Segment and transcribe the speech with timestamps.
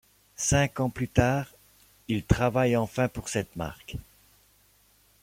[0.37, 1.45] Cinq ans plus tard,
[2.07, 3.97] il travaille enfin pour cette marque.